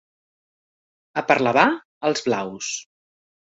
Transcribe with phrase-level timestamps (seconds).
[1.23, 1.67] A Parlavà,
[2.11, 2.75] els blaus.